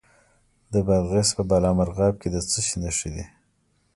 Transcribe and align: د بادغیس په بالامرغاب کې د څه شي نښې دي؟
د 0.73 0.75
بادغیس 0.87 1.29
په 1.37 1.43
بالامرغاب 1.49 2.13
کې 2.21 2.29
د 2.31 2.37
څه 2.49 2.59
شي 2.67 2.75
نښې 2.83 3.09
دي؟ 3.15 3.25